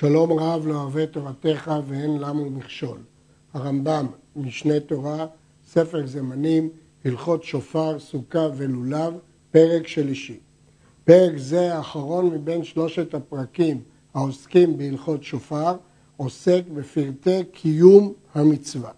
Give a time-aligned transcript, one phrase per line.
[0.00, 2.98] שלום רב לא אוהב תורתך ואין למו מכשול.
[3.54, 5.26] הרמב"ם, משנה תורה,
[5.68, 6.68] ספר זמנים,
[7.04, 9.14] הלכות שופר, סוכה ולולב,
[9.50, 10.38] פרק שלישי.
[11.04, 13.82] פרק זה האחרון מבין שלושת הפרקים
[14.14, 15.76] העוסקים בהלכות שופר,
[16.16, 18.90] עוסק בפרטי קיום המצווה.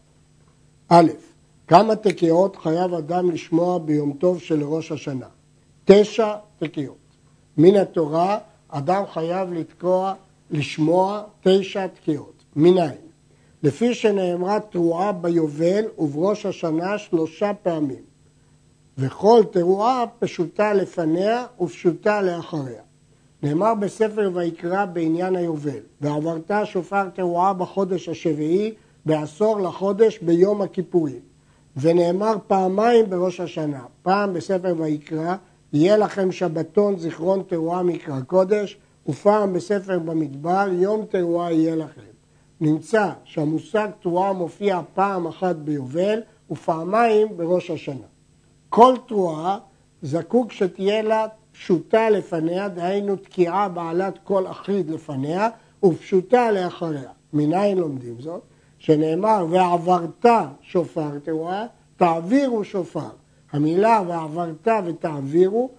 [0.88, 1.10] א',
[1.66, 5.28] כמה תקיעות חייב אדם לשמוע ביום טוב של ראש השנה?
[5.84, 6.96] תשע תקיעות.
[7.56, 8.38] מן התורה
[8.68, 10.14] אדם חייב לתקוע,
[10.52, 12.44] לשמוע תשע תקיעות.
[12.56, 12.94] מניין?
[13.62, 18.02] לפי שנאמרה תרועה ביובל ובראש השנה שלושה פעמים.
[18.98, 22.82] וכל תרועה פשוטה לפניה ופשוטה לאחריה.
[23.42, 28.74] נאמר בספר ויקרא בעניין היובל, ועברת שופר תרועה בחודש השביעי,
[29.06, 31.20] בעשור לחודש ביום הכיפורים.
[31.76, 35.34] ונאמר פעמיים בראש השנה, פעם בספר ויקרא,
[35.72, 42.00] יהיה לכם שבתון זיכרון תרועה מקרא קודש, ופעם בספר במדבר, יום תרועה יהיה לכם.
[42.60, 48.06] נמצא שהמושג תרועה מופיע פעם אחת ביובל ופעמיים בראש השנה.
[48.68, 49.58] כל תרועה
[50.02, 55.48] זקוק שתהיה לה פשוטה לפניה, דהיינו תקיעה בעלת קול אחיד לפניה
[55.84, 57.10] ופשוטה לאחריה.
[57.32, 58.42] מניין לומדים זאת?
[58.78, 60.26] שנאמר ועברת
[60.62, 63.10] שופר תרועה, תעבירו שופר.
[63.52, 65.70] המילה ועברת ותעבירו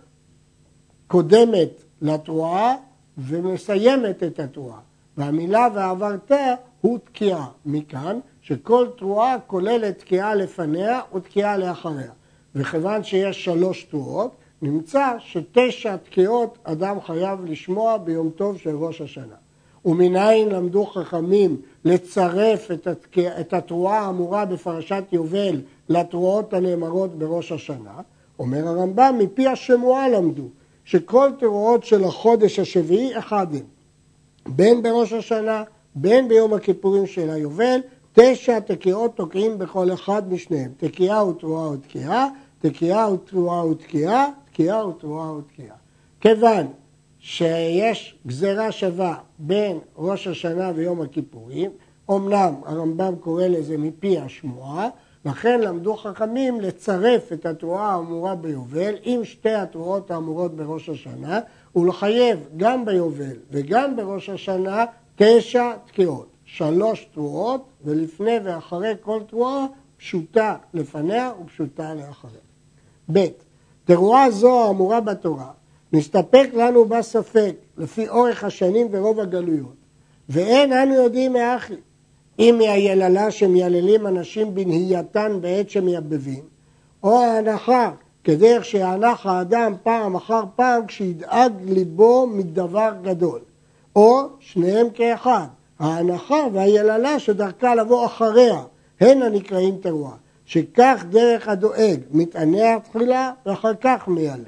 [1.07, 2.75] קודמת לתרועה
[3.17, 4.79] ומסיימת את התרועה.
[5.17, 6.31] והמילה ועברת
[6.81, 7.47] הוא תקיעה.
[7.65, 12.11] מכאן שכל תרועה כוללת תקיעה לפניה ותקיעה לאחריה.
[12.55, 19.35] וכיוון שיש שלוש תרועות, נמצא שתשע תקיעות אדם חייב לשמוע ביום טוב של ראש השנה.
[19.85, 28.01] ומנין למדו חכמים לצרף את, התקיע, את התרועה האמורה בפרשת יובל לתרועות הנאמרות בראש השנה?
[28.39, 30.47] אומר הרמב"ם, מפי השמועה למדו,
[30.85, 33.65] שכל תרועות של החודש השביעי אחד הם.
[34.47, 35.63] בין בראש השנה,
[35.95, 37.79] בין ביום הכיפורים של היובל,
[38.13, 40.71] תשע תקיעות תוקעים בכל אחד משניהם.
[40.77, 42.27] תקיעה ותרועה ותקיעה,
[42.59, 45.75] תקיעה ותרועה ותקיעה, תקיעה ותרועה ותקיעה.
[46.21, 46.67] כיוון
[47.19, 51.71] שיש גזירה שווה בין ראש השנה ויום הכיפורים,
[52.11, 54.89] אמנם הרמב"ם קורא לזה מפי השמועה,
[55.25, 61.39] לכן למדו חכמים לצרף את התרועה האמורה ביובל עם שתי התרועות האמורות בראש השנה
[61.75, 64.85] ולחייב גם ביובל וגם בראש השנה
[65.15, 69.65] תשע תקיעות, שלוש תרועות ולפני ואחרי כל תרועה
[69.97, 72.43] פשוטה לפניה ופשוטה לאחריה.
[73.13, 73.19] ב.
[73.85, 75.51] תרועה זו האמורה בתורה
[75.93, 79.75] נסתפק לנו בה ספק לפי אורך השנים ורוב הגלויות
[80.29, 81.75] ואין אנו יודעים מאחי
[82.39, 86.43] אם מהיללה שמייללים אנשים בנהייתן בעת שמייבבים,
[87.03, 87.91] או ההנחה
[88.23, 93.39] כדרך שיענך האדם פעם אחר פעם כשידאג ליבו מדבר גדול,
[93.95, 95.47] או שניהם כאחד,
[95.79, 98.63] ההנחה והיללה שדרכה לבוא אחריה,
[99.01, 100.13] הן הנקראים תרועה,
[100.45, 104.43] שכך דרך הדואג מתענע תחילה ואחר כך מיילל.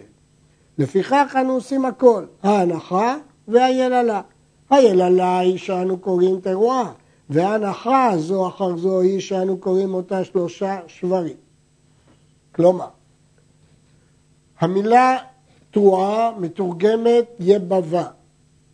[0.77, 3.15] לפיכך אנו עושים הכל, ההנחה
[3.47, 4.21] והיללה.
[4.69, 6.91] היללה היא שאנו קוראים תרועה,
[7.29, 11.35] וההנחה זו אחר זו היא שאנו קוראים אותה שלושה שברים.
[12.51, 12.87] כלומר,
[14.59, 15.17] המילה
[15.71, 18.05] תרועה מתורגמת יבבה.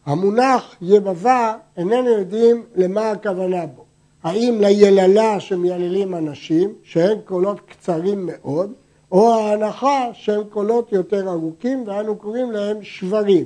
[0.06, 3.86] המונח יבבה איננו יודעים למה הכוונה בו.
[4.24, 8.72] האם ליללה שמייללים אנשים, שהם קולות קצרים מאוד,
[9.12, 13.46] או ההנחה שהם קולות יותר ארוכים ואנו קוראים להם שברים.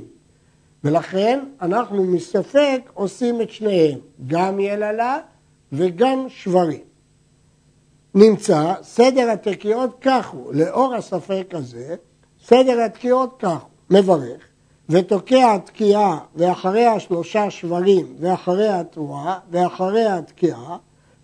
[0.85, 5.19] ולכן אנחנו מספק עושים את שניהם, גם יללה
[5.71, 6.83] וגם שברים.
[8.15, 11.95] נמצא סדר התקיעות כך הוא, לאור הספק הזה,
[12.45, 14.41] סדר התקיעות כך הוא, מברך,
[14.89, 20.77] ותוקע תקיעה ואחריה שלושה שברים ואחריה תרועה ואחריה תקיעה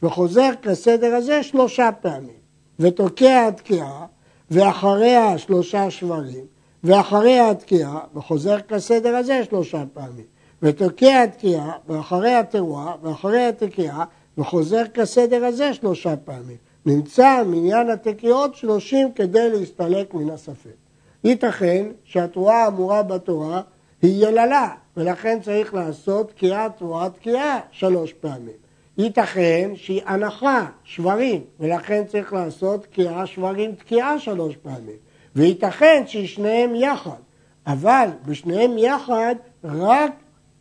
[0.04, 2.42] וחוזר כסדר הזה שלושה פעמים
[2.80, 4.06] ותוקע תקיעה
[4.52, 6.46] ואחריה שלושה שברים
[6.84, 10.26] ואחריה התקיעה, וחוזר כסדר הזה שלושה פעמים,
[10.62, 14.06] ותוקע התקיעה, ואחריה התרועה, ואחריה התקיעה,
[14.38, 16.58] וחוזר כסדר הזה שלושה פעמים.
[16.86, 20.76] נמצא מניין התקיעות שלושים כדי להסתלק מן הספק.
[21.24, 23.62] ייתכן שהתרועה האמורה בתורה
[24.02, 28.56] היא יללה, ולכן צריך לעשות תקיעה, תרועה, תקיעה שלוש פעמים.
[28.98, 35.11] ייתכן שהיא הנחה, שברים, ולכן צריך לעשות תקיעה, שברים, תקיעה שלוש פעמים.
[35.36, 37.20] וייתכן ששניהם יחד,
[37.68, 40.12] אבל בשניהם יחד רק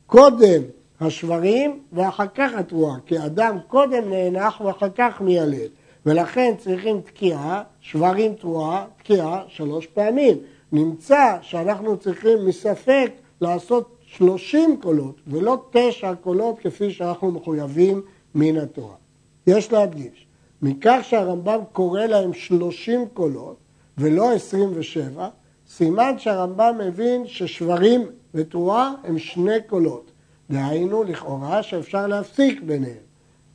[0.06, 0.62] קודם
[1.00, 5.70] השברים ואחר כך התרועה, כי אדם קודם נאנח ואחר כך מיילד,
[6.06, 10.36] ולכן צריכים תקיעה, שברים תרועה, תקיעה שלוש פעמים.
[10.72, 18.02] נמצא שאנחנו צריכים מספק לעשות שלושים קולות ולא תשע קולות כפי שאנחנו מחויבים
[18.34, 18.94] מן התורה.
[19.46, 20.26] יש להדגיש,
[20.62, 23.56] מכך שהרמב"ם קורא להם שלושים קולות
[24.00, 25.28] ולא עשרים ושבע,
[25.68, 30.10] סימן שהרמב"ם מבין ששברים ותרועה הם שני קולות.
[30.50, 33.10] דהיינו, לכאורה שאפשר להפסיק ביניהם.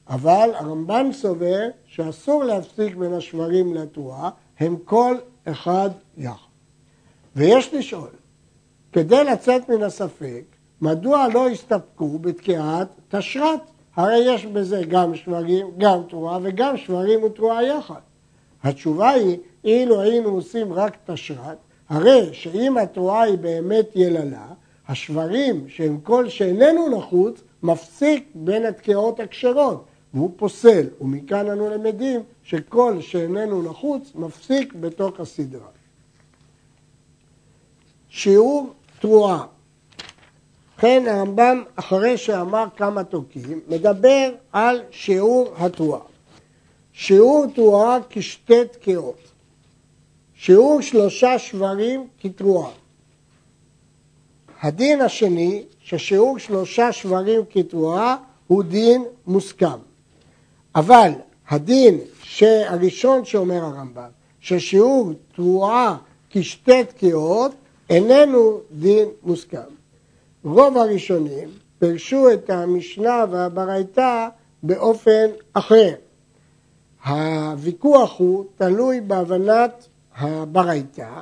[0.09, 5.15] אבל הרמב"ם סובר שאסור להפסיק בין השברים לתרועה, הם כל
[5.45, 6.47] אחד יחד.
[7.35, 8.09] ויש לשאול,
[8.93, 10.43] כדי לצאת מן הספק,
[10.81, 13.59] מדוע לא הסתפקו בתקיעת תשרת?
[13.95, 17.99] הרי יש בזה גם שברים, גם תרועה וגם שברים ותרועה יחד.
[18.63, 21.57] התשובה היא, אילו היינו עושים רק תשרת,
[21.89, 24.47] הרי שאם התרועה היא באמת יללה,
[24.87, 33.01] השברים שהם כל שאיננו נחוץ, מפסיק בין התקיעות הכשרות, והוא פוסל, ומכאן אנו למדים שכל
[33.01, 35.67] שאיננו נחוץ מפסיק בתוך הסדרה.
[38.09, 39.45] שיעור תרועה
[40.77, 46.01] כן הרמב"ם, אחרי שאמר כמה תוקים, מדבר על שיעור התרועה.
[46.93, 49.34] שיעור תרועה כשתי תקיעות.
[50.45, 52.71] שיעור שלושה שברים כתרועה.
[54.61, 59.77] הדין השני, ששיעור שלושה שברים כתרועה, הוא דין מוסכם.
[60.75, 61.11] אבל
[61.49, 61.99] הדין
[62.41, 64.09] הראשון שאומר הרמב"ם,
[64.39, 65.97] ששיעור תרועה
[66.29, 67.51] כשתי תקיעות,
[67.89, 69.71] איננו דין מוסכם.
[70.43, 71.49] רוב הראשונים
[71.79, 74.27] פירשו את המשנה והברייתא
[74.63, 75.95] באופן אחר.
[77.05, 81.21] הוויכוח הוא תלוי בהבנת הברייתא.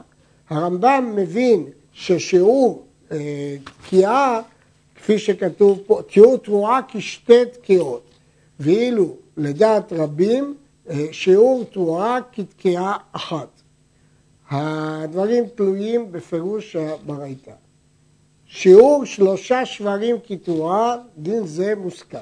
[0.49, 4.41] הרמב"ם מבין ששיעור אה, תקיעה,
[4.95, 8.03] כפי שכתוב פה, תיאור תרועה כשתי תקיעות,
[8.59, 10.55] ואילו לדעת רבים
[10.89, 13.61] אה, שיעור תרועה כתקיעה אחת.
[14.49, 17.51] הדברים תלויים בפירוש הברייתא.
[18.45, 22.17] שיעור שלושה שברים כתרועה, דין זה מוסכם.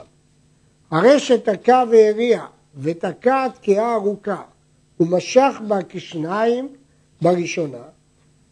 [0.91, 2.45] הרי שתקע והריע
[2.75, 4.41] ותקע תקיעה ארוכה
[5.01, 6.68] ומשך בה כשניים
[7.21, 7.83] בראשונה,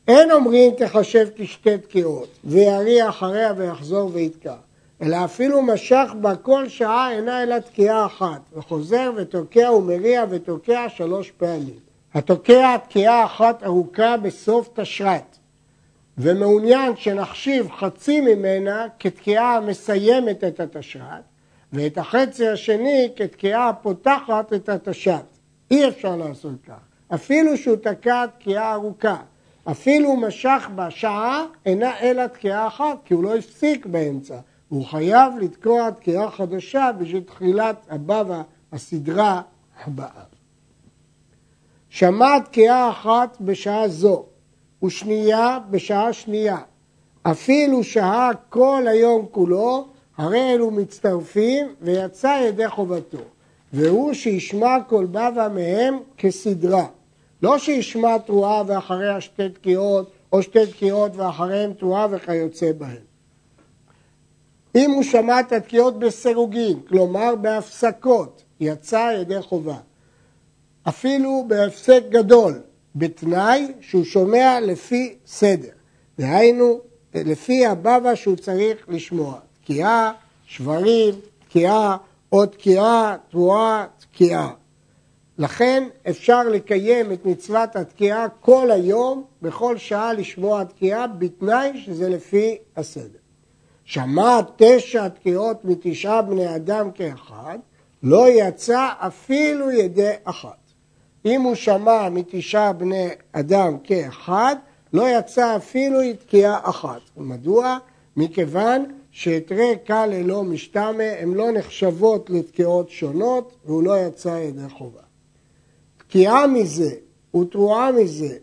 [0.08, 4.56] אין אומרים תחשב כשתי תקיעות ויריע אחריה ויחזור ויתקע,
[5.02, 11.32] אלא אפילו משך בה כל שעה אינה אלא תקיעה אחת, וחוזר ותוקע ומריע ותוקע שלוש
[11.32, 11.80] פעמים.
[12.14, 15.38] התוקע תקיעה אחת ארוכה בסוף תשרת,
[16.18, 21.24] ומעוניין שנחשיב חצי ממנה כתקיעה המסיימת את התשרת,
[21.74, 25.39] ואת החצי השני כתקיעה הפותחת את התשת.
[25.72, 26.80] אי אפשר לעשות כך.
[27.14, 29.18] אפילו שהוא תקע תקיעה ארוכה,
[29.72, 34.40] אפילו משך בה שעה, אינה אלא תקיעה אחת, כי הוא לא הפסיק באמצע.
[34.70, 39.42] הוא חייב לתקוע תקיעה חדשה בשביל תחילת הבבא, הסדרה
[39.86, 40.24] הבאה.
[41.90, 44.26] שמע תקיעה אחת בשעה זו,
[44.84, 46.58] ושנייה בשעה שנייה.
[47.24, 49.88] אפילו שהה כל היום כולו,
[50.18, 53.18] הרי אלו מצטרפים ויצא ידי חובתו.
[53.74, 56.86] והוא שישמע כל בבא מהם כסדרה.
[57.42, 63.10] לא שישמע תרועה ואחריה שתי תקיעות, או שתי תקיעות ואחריהם תרועה וכיוצא בהם.
[64.76, 69.78] אם הוא שמע את התקיעות בסירוגין, כלומר בהפסקות, יצא ידי חובה.
[70.88, 72.62] אפילו בהפסק גדול,
[72.96, 75.70] בתנאי שהוא שומע לפי סדר,
[76.20, 76.80] דהיינו
[77.16, 80.12] לפי הבבא שהוא צריך לשמוע, תקיעה,
[80.46, 81.14] שברים,
[81.48, 81.98] תקיעה,
[82.32, 84.50] או תקיעה, תרועה, תקיעה.
[85.38, 92.58] לכן אפשר לקיים את מצוות התקיעה כל היום, בכל שעה לשמוע תקיעה, בתנאי שזה לפי
[92.78, 93.20] הסדר.
[93.84, 97.60] שמע תשע תקיעות מתשעה בני אדם כאחד,
[98.04, 100.58] לא יצא אפילו ידי אחת.
[101.26, 104.56] אם הוא שמע מתשעה בני אדם כאחד,
[104.94, 107.02] לא יצא אפילו תקיעה אחת.
[107.18, 107.78] מדוע?
[108.16, 108.86] מכיוון
[109.20, 115.02] שאתרי קל ללא משתמע הן לא נחשבות לתקיעות שונות והוא לא יצא ידי חובה.
[115.98, 116.92] תקיעה מזה
[117.36, 118.38] ותרועה מזה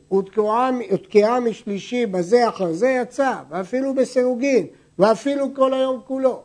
[0.93, 4.67] ותקיעה משלישי בזה אחר זה יצא, ואפילו בסירוגין,
[4.99, 6.43] ואפילו כל היום כולו.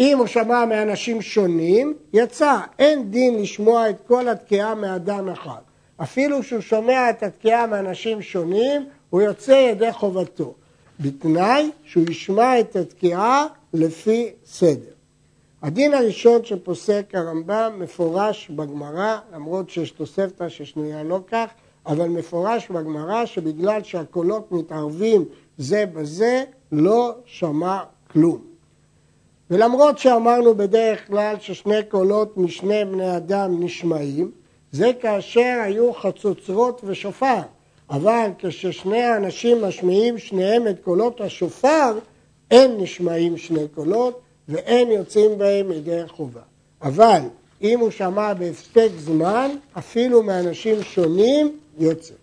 [0.00, 2.58] אם הוא שמע מאנשים שונים, יצא.
[2.78, 5.60] אין דין לשמוע את כל התקיעה מאדם אחד.
[5.96, 10.54] אפילו שהוא שומע את התקיעה מאנשים שונים, הוא יוצא ידי חובתו.
[11.00, 14.92] בתנאי שהוא ישמע את התקיעה לפי סדר.
[15.62, 21.46] הדין הראשון שפוסק הרמב"ם מפורש בגמרא, למרות שיש תוספתא ששנויה לא כך,
[21.86, 25.24] אבל מפורש בגמרא שבגלל שהקולות מתערבים
[25.58, 27.78] זה בזה, לא שמע
[28.12, 28.42] כלום.
[29.50, 34.30] ולמרות שאמרנו בדרך כלל ששני קולות משני בני אדם נשמעים,
[34.72, 37.40] זה כאשר היו חצוצרות ושופר,
[37.90, 41.98] אבל כששני האנשים משמיעים שניהם את קולות השופר,
[42.50, 46.40] אין נשמעים שני קולות ואין יוצאים בהם ידי חובה.
[46.82, 47.20] אבל
[47.62, 52.14] אם הוא שמע בהפסק זמן, אפילו מאנשים שונים יוצא.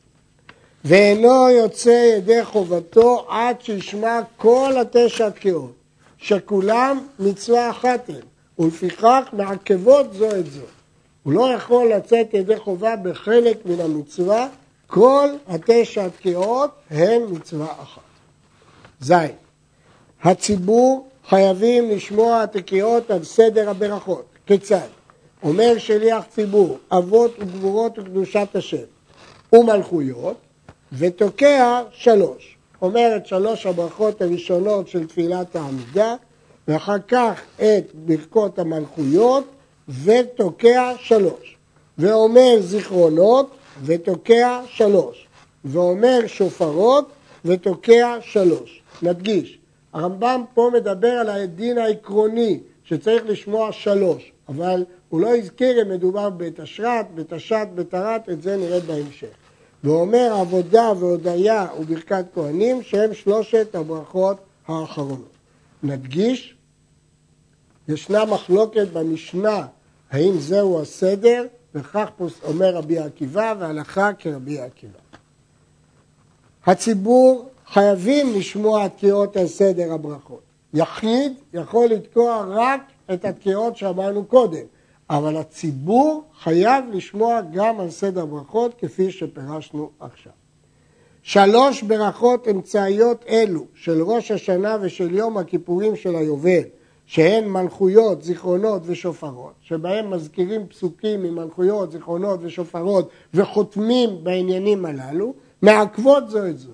[0.85, 5.71] ואינו יוצא ידי חובתו עד שישמע כל התשע תקיעות,
[6.17, 8.15] שכולם מצווה אחת הם,
[8.59, 10.61] ולפיכך מעכבות זו את זו.
[11.23, 14.47] הוא לא יכול לצאת ידי חובה בחלק מן המצווה,
[14.87, 18.01] כל התשע תקיעות הן מצווה אחת.
[19.01, 19.11] ז.
[20.23, 24.25] הציבור חייבים לשמוע התקיעות על סדר הברכות.
[24.45, 24.87] כיצד?
[25.43, 28.85] אומר שליח ציבור, אבות וגבורות וקדושת השם
[29.53, 30.37] ומלכויות,
[30.93, 32.57] ותוקע שלוש.
[32.81, 36.15] אומר את שלוש הברכות הראשונות של תפילת העמידה,
[36.67, 39.43] ואחר כך את ברכות המלכויות,
[40.03, 41.57] ותוקע שלוש.
[41.97, 43.49] ואומר זיכרונות,
[43.83, 45.27] ותוקע שלוש.
[45.65, 47.09] ואומר שופרות,
[47.45, 48.81] ותוקע שלוש.
[49.01, 49.57] נדגיש,
[49.95, 56.29] הרמב"ם פה מדבר על הדין העקרוני, שצריך לשמוע שלוש, אבל הוא לא הזכיר אם מדובר
[56.29, 59.27] בתשרת, בתשת, בתרת, את זה נראה בהמשך.
[59.83, 64.37] ואומר עבודה והודיה וברכת כהנים שהם שלושת הברכות
[64.67, 65.31] האחרונות.
[65.83, 66.55] נדגיש,
[67.87, 69.67] ישנה מחלוקת במשנה
[70.11, 72.09] האם זהו הסדר, וכך
[72.43, 74.99] אומר רבי עקיבא והלכה כרבי עקיבא.
[76.65, 80.41] הציבור חייבים לשמוע תקיעות על סדר הברכות.
[80.73, 82.81] יחיד יכול לתקוע רק
[83.13, 84.65] את התקיעות שאמרנו קודם,
[85.09, 90.31] אבל הציבור חייב לשמוע גם על סדר ברכות כפי שפירשנו עכשיו.
[91.23, 96.63] שלוש ברכות אמצעיות אלו של ראש השנה ושל יום הכיפורים של היובל,
[97.05, 106.47] שהן מלכויות, זיכרונות ושופרות, שבהם מזכירים פסוקים ממלכויות, זיכרונות ושופרות וחותמים בעניינים הללו, מעכבות זו
[106.47, 106.71] את זו.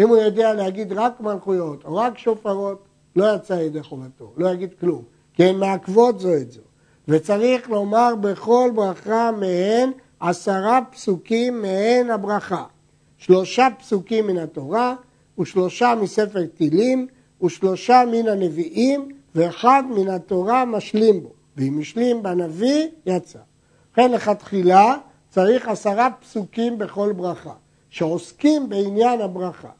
[0.00, 2.84] אם הוא יודע להגיד רק מלכויות או רק שופרות,
[3.16, 5.02] לא יצא ידי חובתו, לא יגיד כלום,
[5.34, 6.60] כי הן מעכבות זו את זו.
[7.08, 12.64] וצריך לומר בכל ברכה מהן עשרה פסוקים מהן הברכה.
[13.18, 14.94] שלושה פסוקים מן התורה
[15.38, 17.06] ושלושה מספר תהילים
[17.42, 21.32] ושלושה מן הנביאים ואחד מן התורה משלים בו.
[21.56, 23.38] ואם השלים בנביא יצא.
[23.92, 24.96] לכן לכתחילה
[25.28, 27.52] צריך עשרה פסוקים בכל ברכה
[27.90, 29.70] שעוסקים בעניין הברכה.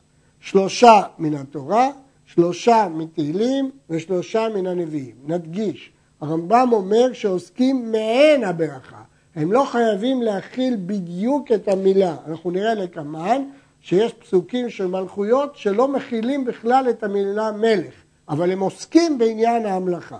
[0.44, 1.88] שלושה מן התורה,
[2.26, 5.14] שלושה מתהילים ושלושה מן הנביאים.
[5.26, 9.02] נדגיש, הרמב"ם אומר שעוסקים מעין הברכה.
[9.36, 12.16] הם לא חייבים להכיל בדיוק את המילה.
[12.26, 13.42] אנחנו נראה לקמן
[13.80, 17.94] שיש פסוקים של מלכויות שלא מכילים בכלל את המילה מלך,
[18.28, 20.18] אבל הם עוסקים בעניין ההמלכה.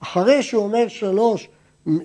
[0.00, 1.48] אחרי שהוא אומר שלוש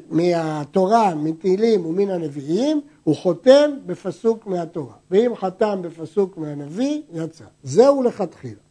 [0.09, 4.93] מהתורה, מתהילים ומן הנביאים, הוא חותם בפסוק מהתורה.
[5.11, 7.45] ואם חתם בפסוק מהנביא, יצא.
[7.63, 8.61] זהו לכתחילה.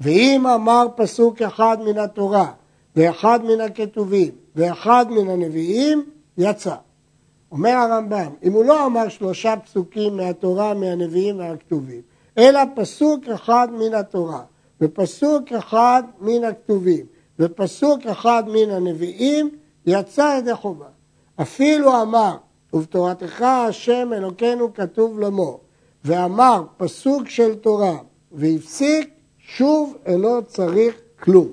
[0.00, 2.52] ואם אמר פסוק אחד מן התורה
[2.96, 6.04] ואחד מן הכתובים ואחד מן הנביאים,
[6.38, 6.74] יצא.
[7.52, 12.00] אומר הרמב"ם, אם הוא לא אמר שלושה פסוקים מהתורה, מהנביאים והכתובים,
[12.38, 14.42] אלא פסוק אחד מן התורה
[14.80, 17.06] ופסוק אחד מן הכתובים
[17.38, 19.50] ופסוק אחד מן הנביאים,
[19.86, 20.86] יצא ידי חובה.
[21.42, 22.36] אפילו אמר,
[22.72, 25.60] ובתורתך השם אלוקינו כתוב לאמור,
[26.04, 27.96] ואמר פסוק של תורה
[28.32, 31.48] והפסיק, שוב אינו צריך כלום.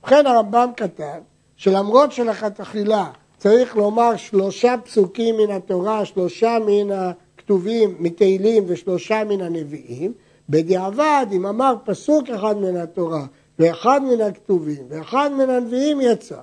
[0.00, 1.20] ובכן הרמב"ם כתב
[1.56, 10.12] שלמרות שלכתחילה צריך לומר שלושה פסוקים מן התורה, שלושה מן הכתובים, מתהילים ושלושה מן הנביאים,
[10.48, 13.26] בדיעבד אם אמר פסוק אחד מן התורה
[13.58, 16.40] ואחד מן הכתובים ואחד מן הנביאים יצא.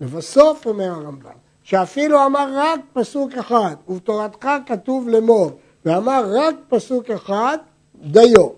[0.00, 1.30] לבסוף אומר הרמב"ם
[1.62, 5.50] שאפילו אמר רק פסוק אחד ובתורתך כתוב לאמור
[5.84, 7.58] ואמר רק פסוק אחד
[7.94, 8.48] דיו.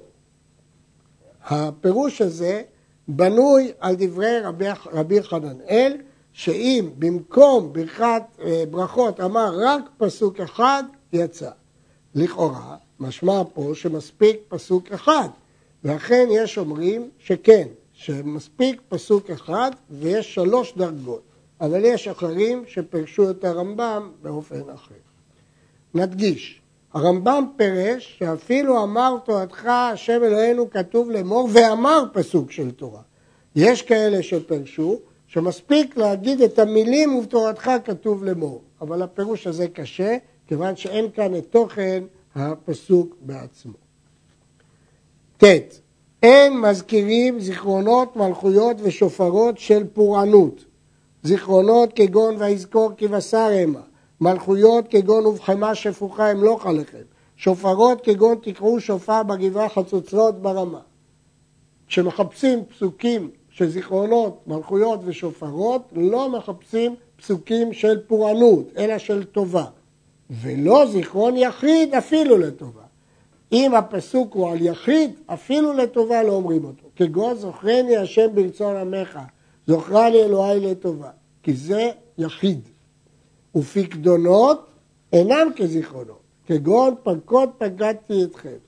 [1.45, 2.63] הפירוש הזה
[3.09, 5.97] בנוי על דברי רבי, רבי חננאל,
[6.33, 11.51] שאם במקום ברכת אה, ברכות אמר רק פסוק אחד, יצא.
[12.15, 15.29] לכאורה, משמע פה שמספיק פסוק אחד,
[15.85, 21.23] ואכן יש אומרים שכן, שמספיק פסוק אחד ויש שלוש דרגות,
[21.61, 24.95] אבל יש אחרים שפרשו את הרמב"ם באופן אחר.
[25.95, 26.61] נדגיש,
[26.93, 33.03] הרמב"ם פירש שאפילו אמר תורתך השם אלוהינו כתוב לאמור ואמר פסוק של תורה.
[33.57, 40.77] יש כאלה שפירשו שמספיק להגיד את המילים ובתורתך כתוב לאמור, אבל הפירוש הזה קשה כיוון
[40.77, 42.03] שאין כאן את תוכן
[42.35, 43.75] הפסוק בעצמו.
[45.37, 45.45] ט.
[46.23, 50.65] אין מזכירים זיכרונות, מלכויות ושופרות של פורענות.
[51.23, 53.81] זיכרונות כגון ויזכור כי בשר המה,
[54.21, 57.03] מלכויות כגון ובחמה שפוכה אמלוך עליכם,
[57.37, 60.81] שופרות כגון תקראו שופר בגבעה חצוצרות ברמה.
[61.87, 69.65] כשמחפשים פסוקים של זיכרונות, מלכויות ושופרות, לא מחפשים פסוקים של פורענות, אלא של טובה.
[70.31, 72.83] ולא זיכרון יחיד אפילו לטובה.
[73.53, 76.87] אם הפסוק הוא על יחיד, אפילו לטובה לא אומרים אותו.
[76.97, 79.19] כגון זוכרני השם ברצון עמך,
[79.71, 81.11] זוכרה לי אלוהי לטובה.
[81.43, 82.61] כי זה יחיד.
[83.55, 84.67] ופקדונות
[85.13, 88.59] אינם כזיכרונות, כגון פנקות פגדתי אתכם.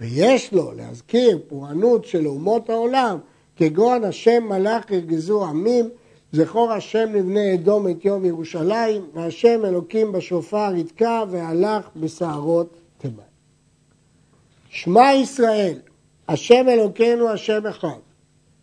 [0.00, 3.18] ויש לו להזכיר פורענות של אומות העולם,
[3.56, 5.88] כגון השם מלאך ירגזו עמים,
[6.32, 13.30] זכור השם לבני אדום את יום ירושלים, והשם אלוקים בשופר יתקע והלך בסערות תימן.
[14.70, 15.78] שמע ישראל,
[16.28, 18.07] השם אלוקינו השם אחד.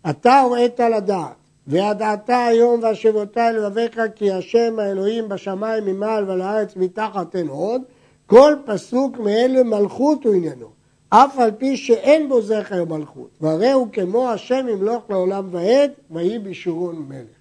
[0.10, 1.36] אתה הוראת לדעת,
[1.68, 7.82] וידעת היום והשבותה לבביך כי השם האלוהים בשמיים ממעל ועל הארץ מתחת אין עוד,
[8.26, 10.68] כל פסוק מאלה מלכות הוא עניינו,
[11.10, 16.40] אף על פי שאין בו זכר מלכות, והרי הוא כמו השם ימלוך לעולם ועד, ויהי
[16.40, 17.36] בישורון מלך.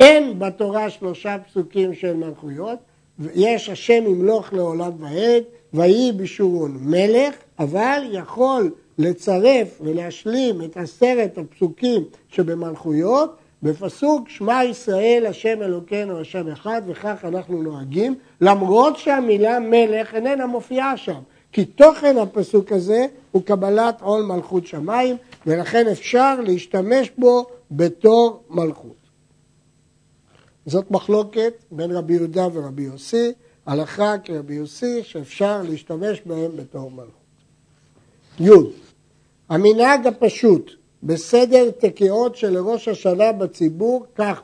[0.00, 2.78] אין בתורה שלושה פסוקים של מלכויות,
[3.34, 5.42] יש השם ימלוך לעולם ועד,
[5.74, 8.70] ויהי בישורון מלך, אבל יכול
[9.00, 17.62] לצרף ולהשלים את עשרת הפסוקים שבמלכויות בפסוק שמע ישראל השם אלוקינו השם אחד וכך אנחנו
[17.62, 21.20] נוהגים למרות שהמילה מלך איננה מופיעה שם
[21.52, 25.16] כי תוכן הפסוק הזה הוא קבלת עול מלכות שמיים
[25.46, 28.96] ולכן אפשר להשתמש בו בתור מלכות.
[30.66, 33.32] זאת מחלוקת בין רבי יהודה ורבי יוסי,
[33.66, 37.20] הלכה כרבי יוסי שאפשר להשתמש בהם בתור מלכות.
[38.40, 38.89] י.
[39.50, 40.70] המנהג הפשוט
[41.02, 44.42] בסדר תקיעות של ראש השנה בציבור כך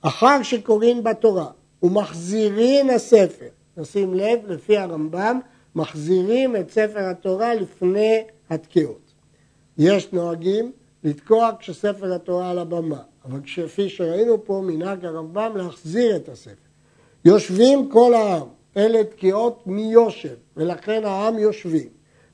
[0.00, 1.46] אחר שקוראים בתורה
[1.82, 5.40] ומחזירים הספר, נשים לב, לפי הרמב"ם,
[5.74, 9.12] מחזירים את ספר התורה לפני התקיעות.
[9.78, 10.72] יש נוהגים
[11.04, 16.54] לתקוע כשספר התורה על הבמה, אבל כפי שראינו פה מנהג הרמב"ם להחזיר את הספר.
[17.24, 21.88] יושבים כל העם, אלה תקיעות מיושב, ולכן העם יושבים,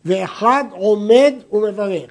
[0.04, 2.10] ואחד עומד ומברך.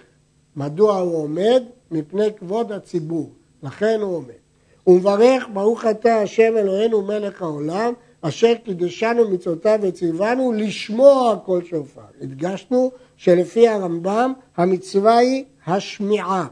[0.55, 1.63] מדוע הוא עומד?
[1.91, 3.29] מפני כבוד הציבור,
[3.63, 4.39] לכן הוא עומד.
[4.83, 12.01] הוא מברך ברוך אתה השם אלוהינו מלך העולם אשר קידשנו מצוותיו וציוונו לשמוע כל שופר.
[12.21, 16.47] הדגשנו שלפי הרמב"ם המצווה היא השמיעה.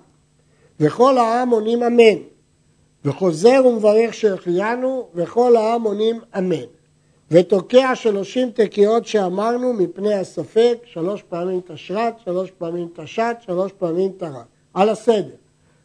[0.80, 2.20] וכל העם עונים אמן.
[3.06, 6.77] וחוזר ומברך שהחיינו וכל העם עונים אמן.
[7.32, 14.46] ותוקע שלושים תקיעות שאמרנו מפני הספק, שלוש פעמים תשרת, שלוש פעמים תשת, שלוש פעמים תרת,
[14.74, 15.36] על הסדר.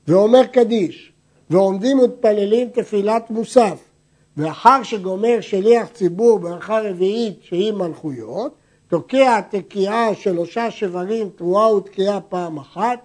[0.09, 1.13] ואומר קדיש,
[1.51, 3.79] ועומדים ומתפללים תפילת מוסף,
[4.37, 8.55] ואחר שגומר שליח ציבור ברכה רביעית שהיא מלכויות,
[8.89, 12.99] תוקע תקיעה שלושה שברים, תרועה ותקיעה פעם אחת,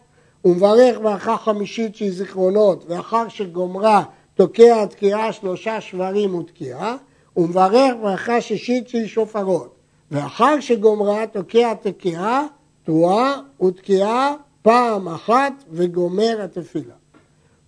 [0.46, 4.04] ומברך ברכה חמישית שהיא זיכרונות, ואחר שגומרה
[4.36, 6.96] תוקע תקיעה שלושה שברים ותקיעה,
[7.38, 9.76] ומברך ברכה שישית שהיא שופרות.
[10.12, 12.46] ואחר שגומרה תוקע תקיעה,
[12.84, 16.94] תרועה ותקיעה פעם אחת וגומר התפילה.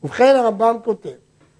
[0.04, 1.10] ובכן הרמב"ם כותב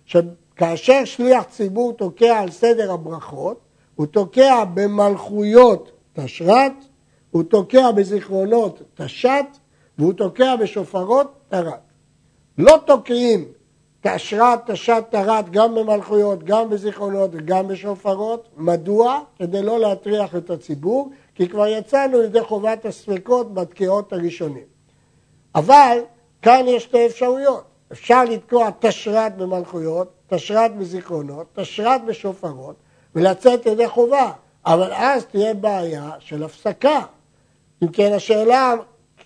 [0.06, 3.60] שכאשר שליח ציבור תוקע על סדר הברכות,
[3.96, 6.74] הוא תוקע במלכויות תשרת,
[7.32, 9.46] הוא תוקע בזיכרונות תשת,
[9.98, 11.80] והוא תוקע בשופרות תרת.
[12.58, 13.46] לא תוקעים
[14.02, 18.48] תשרת, תשת, תרת, גם במלכויות, גם בזיכרונות וגם בשופרות.
[18.58, 19.20] מדוע?
[19.40, 24.64] כדי לא להטריח את הציבור, כי כבר יצאנו לידי חובת הספקות בתקיעות הראשונים.
[25.56, 25.98] אבל
[26.42, 27.64] כאן יש שתי אפשרויות.
[27.92, 32.76] אפשר לתקוע תשרת במלכויות, תשרת בזיכרונות, תשרת בשופרות,
[33.16, 34.32] ולצאת ידי חובה.
[34.66, 37.02] אבל אז תהיה בעיה של הפסקה.
[37.84, 38.74] אם כן, השאלה,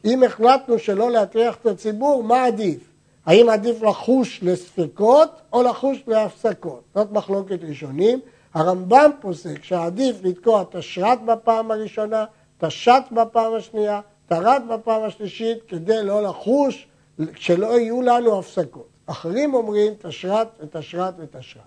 [0.05, 2.92] אם החלטנו שלא להטריח את הציבור, מה עדיף?
[3.25, 6.81] האם עדיף לחוש לספקות או לחוש להפסקות?
[6.95, 8.19] זאת מחלוקת ראשונים.
[8.53, 12.25] הרמב"ם פוסק שעדיף לתקוע תשרת בפעם הראשונה,
[12.57, 16.88] תשת בפעם השנייה, תרת בפעם השלישית, כדי לא לחוש,
[17.36, 18.88] שלא יהיו לנו הפסקות.
[19.05, 21.63] אחרים אומרים תשרת ותשרת ותשרת.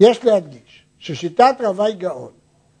[0.00, 2.32] יש להדגיש ששיטת רבי גאון,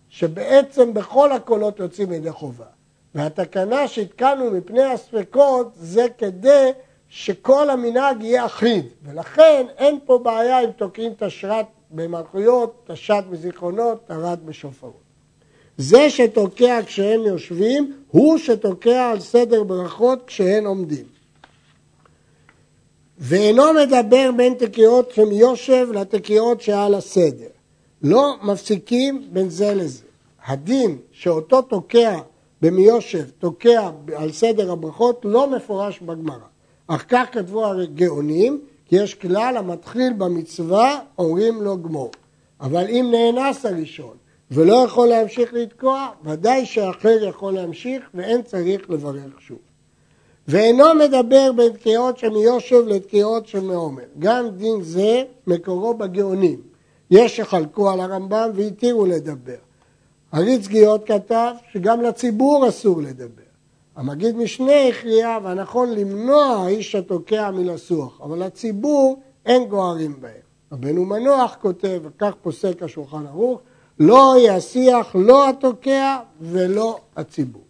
[0.08, 2.66] שבעצם בכל הקולות יוצאים ידי חובה,
[3.14, 6.70] והתקנה שהתקנו מפני הספקות זה כדי
[7.14, 14.42] שכל המנהג יהיה אחיד, ולכן אין פה בעיה אם תוקעים תשרת במלכויות, תשת בזיכרונות, תרת
[14.42, 15.00] בשופרות.
[15.76, 21.04] זה שתוקע כשהם יושבים, הוא שתוקע על סדר ברכות כשהם עומדים.
[23.18, 27.48] ואינו מדבר בין תקיעות שמיושב לתקיעות שעל הסדר.
[28.02, 30.04] לא מפסיקים בין זה לזה.
[30.46, 32.18] הדין שאותו תוקע
[32.62, 36.51] במיושב תוקע על סדר הברכות לא מפורש בגמרא.
[36.86, 42.10] אך כך כתבו הגאונים, כי יש כלל המתחיל במצווה, אומרים לו גמור.
[42.60, 44.16] אבל אם נאנס הראשון
[44.50, 49.58] ולא יכול להמשיך לתקוע, ודאי שאחר יכול להמשיך ואין צריך לברך שוב.
[50.48, 54.02] ואינו מדבר בין תקיעות שמיושב לתקיעות שמעומר.
[54.18, 56.60] גם דין זה מקורו בגאונים.
[57.10, 59.56] יש שחלקו על הרמב"ם והתירו לדבר.
[60.32, 63.41] הריץ גיאות כתב שגם לציבור אסור לדבר.
[63.96, 70.42] המגיד משנה הכריע והנכון למנוע האיש התוקע מלסוח, אבל לציבור אין גוערים בהם.
[70.72, 73.60] רבנו מנוח כותב, וכך פוסק השולחן ערוך,
[73.98, 77.62] לא ישיח לא התוקע ולא הציבור.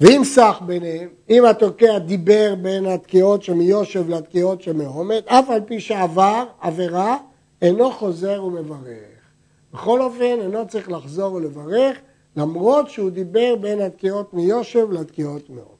[0.00, 6.44] ואם סח ביניהם, אם התוקע דיבר בין התקיעות שמיושב לתקיעות שמעומד, אף על פי שעבר
[6.60, 7.16] עבירה,
[7.62, 9.12] אינו חוזר ומברך.
[9.72, 11.96] בכל אופן, אינו צריך לחזור ולברך,
[12.36, 15.72] למרות שהוא דיבר בין התקיעות מיושב לתקיעות מעומד.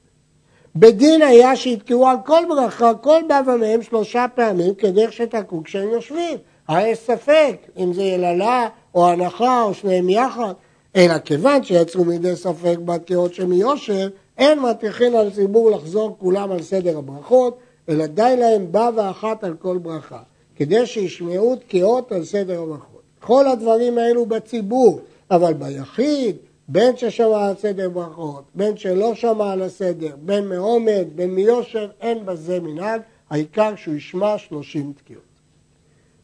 [0.75, 6.37] בדין היה שיתקעו על כל ברכה, כל בבא מהם שלושה פעמים, כדרך שתקעו כשהם יושבים.
[6.67, 10.53] הרי ספק אם זה יללה או הנחה או שניהם יחד.
[10.95, 16.97] אלא כיוון שיצרו מידי ספק בתקיעות שמיושר, אין מטריחין על הציבור לחזור כולם על סדר
[16.97, 17.57] הברכות,
[17.89, 20.19] אלא די להם בא אחת על כל ברכה,
[20.55, 23.01] כדי שישמעו תקיעות על סדר הברכות.
[23.19, 24.99] כל הדברים האלו בציבור,
[25.31, 26.35] אבל ביחיד,
[26.67, 32.25] בין ששמע על סדר ברכות, בין שלא שמע על הסדר, בין מעומד, בין מיושר, אין
[32.25, 35.23] בזה מנהג, העיקר שהוא ישמע שלושים תקיעות.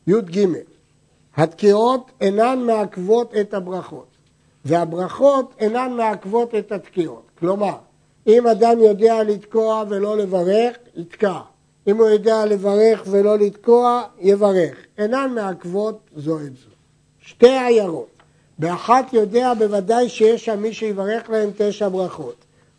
[0.07, 0.47] י"ג
[1.38, 4.07] התקיעות אינן מעכבות את הברכות.
[4.65, 7.23] והברכות אינן מעכבות את התקיעות.
[7.39, 7.75] כלומר,
[8.27, 11.39] אם אדם יודע לתקוע ולא לברך, יתקע.
[11.88, 14.77] אם הוא יודע לברך ולא לתקוע, יברך.
[14.97, 16.69] אינן מעכבות זו את זו.
[17.19, 18.18] שתי עיירות.
[18.60, 22.36] באחת יודע בוודאי שיש שם מי שיברך להם תשע ברכות,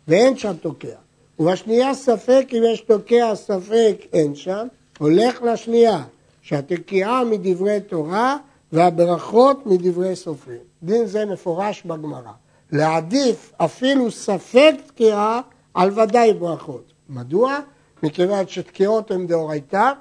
[0.07, 0.95] ואין שם תוקע.
[1.39, 4.67] ובשנייה ספק אם יש תוקע, ספק אין שם,
[4.99, 6.03] הולך לשנייה,
[6.41, 8.37] שהתקיעה מדברי תורה
[8.71, 10.57] והברכות מדברי סופרים.
[10.83, 12.31] דין זה מפורש בגמרא.
[12.71, 15.41] להעדיף אפילו ספק תקיעה
[15.73, 16.93] על ודאי ברכות.
[17.09, 17.59] מדוע?
[18.03, 19.91] מכיוון שתקיעות הן דאורייתא,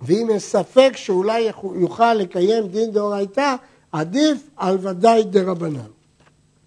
[0.00, 3.54] ואם יש ספק שאולי יוכל לקיים דין דאורייתא,
[3.92, 5.90] עדיף על ודאי דרבנן.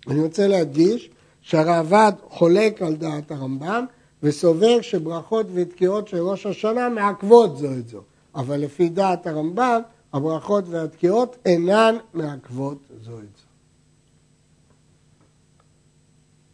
[0.08, 1.10] אני רוצה להדגיש
[1.42, 3.86] שהרעב"ד חולק על דעת הרמב"ם
[4.24, 8.02] וסובר שברכות ותקיעות של ראש השנה מעכבות זו את זו,
[8.36, 9.82] אבל לפי דעת הרמב"ם
[10.14, 13.51] הברכות והתקיעות אינן מעכבות זו את זו.